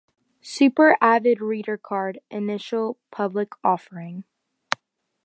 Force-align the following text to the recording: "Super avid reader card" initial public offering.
"Super 0.41 0.97
avid 0.99 1.39
reader 1.41 1.77
card" 1.77 2.21
initial 2.31 2.97
public 3.11 3.49
offering. 3.63 4.23